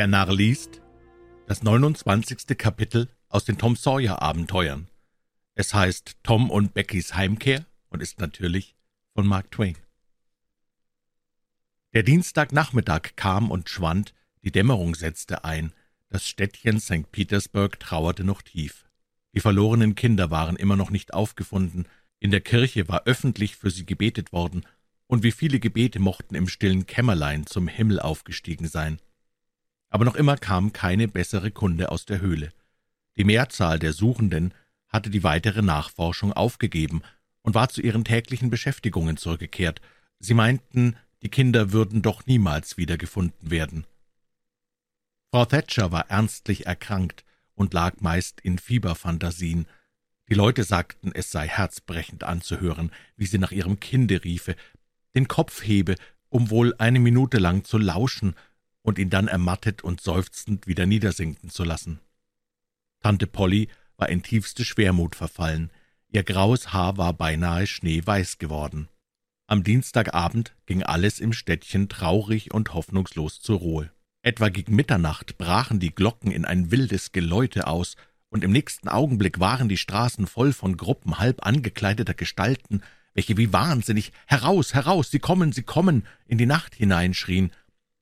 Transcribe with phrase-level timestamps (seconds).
[0.00, 0.80] Der Narr liest
[1.46, 2.56] das 29.
[2.56, 4.88] Kapitel aus den Tom Sawyer Abenteuern.
[5.54, 8.74] Es heißt Tom und Beckys Heimkehr und ist natürlich
[9.12, 9.76] von Mark Twain.
[11.92, 15.74] Der Dienstagnachmittag kam und schwand, die Dämmerung setzte ein,
[16.08, 17.12] das Städtchen St.
[17.12, 18.88] Petersburg trauerte noch tief.
[19.34, 21.86] Die verlorenen Kinder waren immer noch nicht aufgefunden,
[22.20, 24.64] in der Kirche war öffentlich für sie gebetet worden,
[25.06, 28.98] und wie viele Gebete mochten im stillen Kämmerlein zum Himmel aufgestiegen sein
[29.90, 32.52] aber noch immer kam keine bessere Kunde aus der Höhle.
[33.16, 34.54] Die Mehrzahl der Suchenden
[34.88, 37.02] hatte die weitere Nachforschung aufgegeben
[37.42, 39.80] und war zu ihren täglichen Beschäftigungen zurückgekehrt.
[40.20, 43.84] Sie meinten, die Kinder würden doch niemals wiedergefunden werden.
[45.30, 49.66] Frau Thatcher war ernstlich erkrankt und lag meist in Fieberphantasien.
[50.28, 54.56] Die Leute sagten, es sei herzbrechend anzuhören, wie sie nach ihrem Kinde riefe,
[55.14, 55.96] den Kopf hebe,
[56.28, 58.34] um wohl eine Minute lang zu lauschen
[58.82, 62.00] und ihn dann ermattet und seufzend wieder niedersinken zu lassen.
[63.00, 65.70] Tante Polly war in tiefste Schwermut verfallen,
[66.08, 68.88] ihr graues Haar war beinahe schneeweiß geworden.
[69.46, 73.90] Am Dienstagabend ging alles im Städtchen traurig und hoffnungslos zur Ruhe.
[74.22, 77.96] Etwa gegen Mitternacht brachen die Glocken in ein wildes Geläute aus,
[78.28, 83.52] und im nächsten Augenblick waren die Straßen voll von Gruppen halb angekleideter Gestalten, welche wie
[83.52, 87.50] wahnsinnig »Heraus, heraus, Sie kommen, Sie kommen« in die Nacht hineinschrien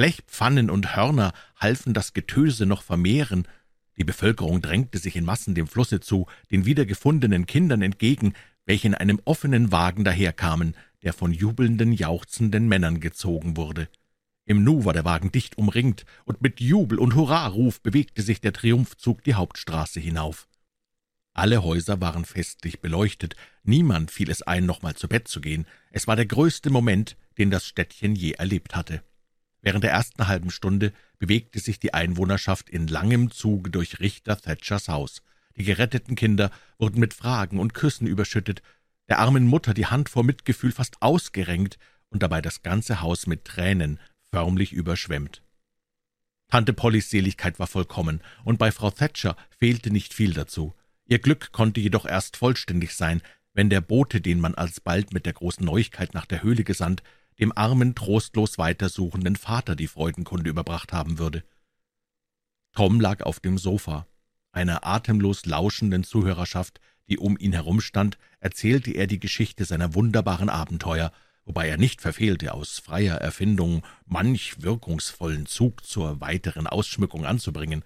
[0.00, 3.46] Blechpfannen und Hörner halfen das Getöse noch vermehren.
[3.98, 8.32] Die Bevölkerung drängte sich in Massen dem Flusse zu, den wiedergefundenen Kindern entgegen,
[8.64, 13.90] welche in einem offenen Wagen daherkamen, der von jubelnden, jauchzenden Männern gezogen wurde.
[14.46, 18.54] Im Nu war der Wagen dicht umringt, und mit Jubel und Hurraruf bewegte sich der
[18.54, 20.48] Triumphzug die Hauptstraße hinauf.
[21.34, 25.66] Alle Häuser waren festlich beleuchtet, niemand fiel es ein, nochmal zu Bett zu gehen.
[25.90, 29.02] Es war der größte Moment, den das Städtchen je erlebt hatte.
[29.62, 34.88] Während der ersten halben Stunde bewegte sich die Einwohnerschaft in langem Zuge durch Richter Thatchers
[34.88, 35.22] Haus.
[35.56, 38.62] Die geretteten Kinder wurden mit Fragen und Küssen überschüttet,
[39.08, 41.78] der armen Mutter die Hand vor Mitgefühl fast ausgerenkt
[42.08, 43.98] und dabei das ganze Haus mit Tränen
[44.30, 45.42] förmlich überschwemmt.
[46.48, 50.74] Tante Pollys Seligkeit war vollkommen, und bei Frau Thatcher fehlte nicht viel dazu.
[51.04, 53.22] Ihr Glück konnte jedoch erst vollständig sein,
[53.52, 57.02] wenn der Bote, den man alsbald mit der großen Neuigkeit nach der Höhle gesandt,
[57.40, 61.42] dem armen, trostlos weitersuchenden Vater die Freudenkunde überbracht haben würde.
[62.72, 64.06] Tom lag auf dem Sofa.
[64.52, 71.12] Einer atemlos lauschenden Zuhörerschaft, die um ihn herumstand, erzählte er die Geschichte seiner wunderbaren Abenteuer,
[71.44, 77.84] wobei er nicht verfehlte, aus freier Erfindung manch wirkungsvollen Zug zur weiteren Ausschmückung anzubringen.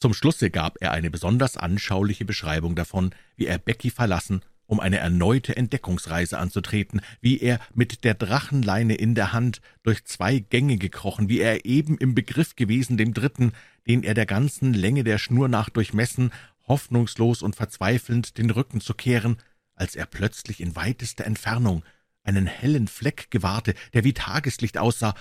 [0.00, 4.98] Zum Schlusse gab er eine besonders anschauliche Beschreibung davon, wie er Becky verlassen um eine
[4.98, 11.28] erneute Entdeckungsreise anzutreten, wie er mit der Drachenleine in der Hand durch zwei Gänge gekrochen,
[11.28, 13.52] wie er eben im Begriff gewesen, dem dritten,
[13.86, 16.30] den er der ganzen Länge der Schnur nach durchmessen,
[16.66, 19.36] hoffnungslos und verzweifelnd den Rücken zu kehren,
[19.74, 21.84] als er plötzlich in weitester Entfernung
[22.22, 25.14] einen hellen Fleck gewahrte, der wie Tageslicht aussah,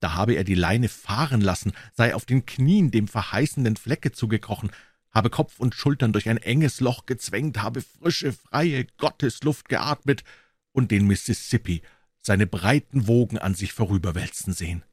[0.00, 4.70] da habe er die Leine fahren lassen, sei auf den Knien dem verheißenden Flecke zugekrochen,
[5.12, 10.24] habe Kopf und Schultern durch ein enges Loch gezwängt, habe frische, freie Gottesluft geatmet
[10.72, 11.82] und den Mississippi,
[12.20, 14.84] seine breiten Wogen an sich vorüberwälzen sehen.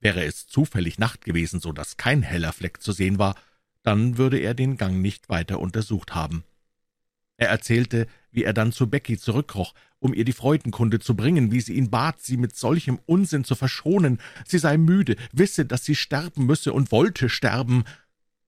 [0.00, 3.34] Wäre es zufällig Nacht gewesen, so dass kein heller Fleck zu sehen war,
[3.82, 6.44] dann würde er den Gang nicht weiter untersucht haben.
[7.36, 11.60] Er erzählte, wie er dann zu Becky zurückkroch, um ihr die Freudenkunde zu bringen, wie
[11.60, 15.94] sie ihn bat, sie mit solchem Unsinn zu verschonen, sie sei müde, wisse, dass sie
[15.94, 17.84] sterben müsse und wollte sterben,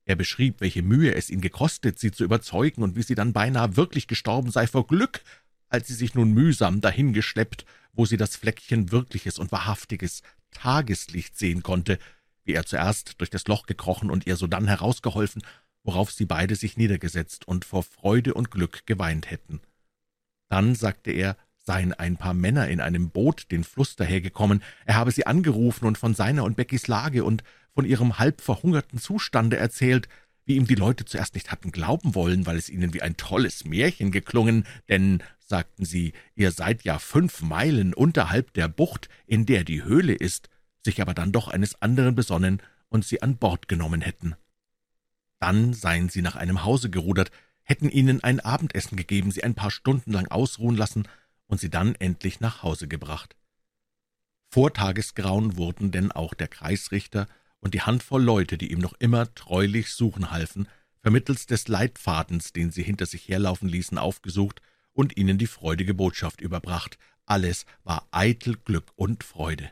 [0.08, 3.76] er beschrieb, welche Mühe es ihn gekostet, sie zu überzeugen und wie sie dann beinahe
[3.76, 5.22] wirklich gestorben sei vor Glück,
[5.69, 11.62] als sie sich nun mühsam dahingeschleppt, wo sie das Fleckchen wirkliches und wahrhaftiges Tageslicht sehen
[11.62, 11.98] konnte,
[12.44, 15.42] wie er zuerst durch das Loch gekrochen und ihr sodann herausgeholfen,
[15.84, 19.60] worauf sie beide sich niedergesetzt und vor Freude und Glück geweint hätten.
[20.48, 21.36] Dann sagte er,
[21.68, 25.98] seien ein paar Männer in einem Boot den Fluss dahergekommen, er habe sie angerufen und
[25.98, 27.44] von seiner und Beckys Lage und
[27.74, 30.09] von ihrem halb verhungerten Zustande erzählt,
[30.47, 33.66] wie ihm die Leute zuerst nicht hatten glauben wollen, weil es ihnen wie ein tolles
[33.66, 39.62] Märchen geklungen, denn, sagten sie, ihr seid ja fünf Meilen unterhalb der Bucht, in der
[39.62, 40.48] die Höhle ist,
[40.82, 44.36] sich aber dann doch eines anderen besonnen und sie an Bord genommen hätten.
[45.38, 47.30] Dann seien sie nach einem Hause gerudert,
[47.62, 51.06] hätten ihnen ein Abendessen gegeben, sie ein paar Stunden lang ausruhen lassen
[51.48, 53.34] und sie dann endlich nach Hause gebracht.
[54.50, 57.27] Vor Tagesgrauen wurden denn auch der Kreisrichter
[57.60, 60.68] und die Handvoll Leute, die ihm noch immer treulich suchen halfen,
[61.00, 64.62] vermittels des Leitfadens, den sie hinter sich herlaufen ließen, aufgesucht
[64.92, 66.98] und ihnen die freudige Botschaft überbracht.
[67.27, 69.71] Alles war eitel Glück und Freude.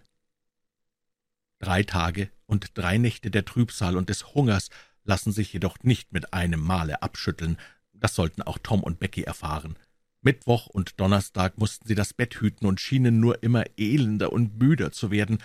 [1.58, 4.68] Drei Tage und drei Nächte der Trübsal und des Hungers
[5.04, 7.58] lassen sich jedoch nicht mit einem Male abschütteln.
[7.92, 9.78] Das sollten auch Tom und Becky erfahren.
[10.26, 14.90] Mittwoch und Donnerstag mussten sie das Bett hüten und schienen nur immer elender und müder
[14.90, 15.38] zu werden.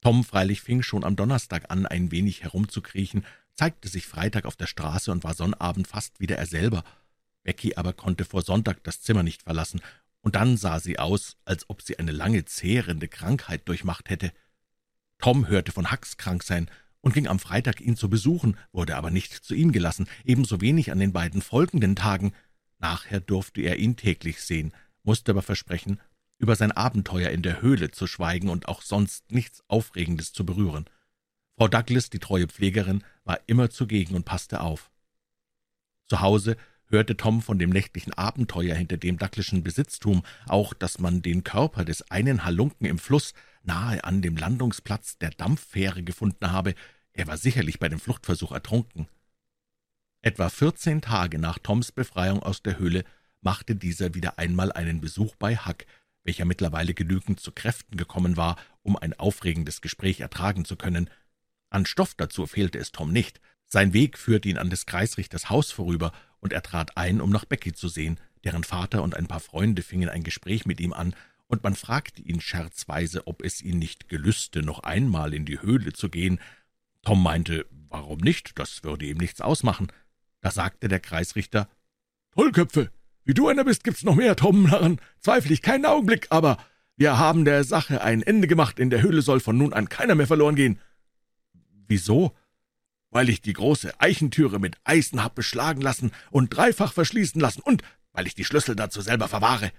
[0.00, 4.66] Tom freilich fing schon am Donnerstag an, ein wenig herumzukriechen, zeigte sich Freitag auf der
[4.66, 6.82] Straße und war Sonnabend fast wieder er selber.
[7.42, 9.82] Becky aber konnte vor Sonntag das Zimmer nicht verlassen,
[10.22, 14.32] und dann sah sie aus, als ob sie eine lange zehrende Krankheit durchmacht hätte.
[15.18, 16.70] Tom hörte von Hacks krank sein
[17.02, 20.90] und ging am Freitag ihn zu besuchen, wurde aber nicht zu ihm gelassen, ebenso wenig
[20.90, 22.32] an den beiden folgenden Tagen.
[22.82, 24.72] Nachher durfte er ihn täglich sehen,
[25.04, 26.00] musste aber versprechen,
[26.38, 30.86] über sein Abenteuer in der Höhle zu schweigen und auch sonst nichts Aufregendes zu berühren.
[31.56, 34.90] Frau Douglas, die treue Pflegerin, war immer zugegen und passte auf.
[36.08, 36.56] Zu Hause
[36.86, 41.84] hörte Tom von dem nächtlichen Abenteuer hinter dem Douglaschen Besitztum, auch, dass man den Körper
[41.84, 43.32] des einen Halunken im Fluss
[43.62, 46.74] nahe an dem Landungsplatz der Dampffähre gefunden habe.
[47.12, 49.06] Er war sicherlich bei dem Fluchtversuch ertrunken.
[50.24, 53.04] Etwa vierzehn Tage nach Toms Befreiung aus der Höhle
[53.40, 55.84] machte dieser wieder einmal einen Besuch bei Huck,
[56.22, 61.10] welcher mittlerweile genügend zu Kräften gekommen war, um ein aufregendes Gespräch ertragen zu können.
[61.70, 63.40] An Stoff dazu fehlte es Tom nicht.
[63.66, 67.44] Sein Weg führte ihn an des Kreisrichters Haus vorüber, und er trat ein, um nach
[67.44, 68.20] Becky zu sehen.
[68.44, 71.16] Deren Vater und ein paar Freunde fingen ein Gespräch mit ihm an,
[71.48, 75.92] und man fragte ihn scherzweise, ob es ihn nicht gelüste, noch einmal in die Höhle
[75.92, 76.38] zu gehen.
[77.02, 79.88] Tom meinte, warum nicht, das würde ihm nichts ausmachen.
[80.42, 81.68] Da sagte der Kreisrichter,
[82.32, 82.90] »Tollköpfe,
[83.24, 86.58] wie du einer bist, gibt's noch mehr Tomnarren, zweifle ich keinen Augenblick, aber
[86.96, 90.16] wir haben der Sache ein Ende gemacht, in der Höhle soll von nun an keiner
[90.16, 90.78] mehr verloren gehen.«
[91.86, 92.36] »Wieso?«
[93.10, 97.82] »Weil ich die große Eichentüre mit Eisen hab beschlagen lassen und dreifach verschließen lassen und
[98.12, 99.70] weil ich die Schlüssel dazu selber verwahre.«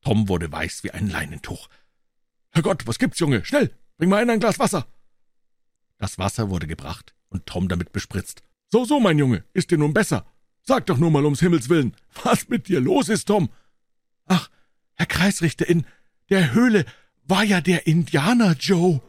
[0.00, 1.68] Tom wurde weiß wie ein Leinentuch.
[2.50, 3.44] »Herrgott, was gibt's, Junge?
[3.44, 4.86] Schnell, bring mal ein Glas Wasser!«
[5.98, 8.42] Das Wasser wurde gebracht und Tom damit bespritzt.
[8.74, 10.26] »So, so, mein Junge, ist dir nun besser?
[10.62, 11.94] Sag doch nur mal ums Himmels willen,
[12.24, 13.48] was mit dir los ist, Tom?«
[14.26, 14.50] »Ach,
[14.94, 15.84] Herr Kreisrichter, in
[16.28, 16.84] der Höhle
[17.22, 19.00] war ja der Indianer Joe.«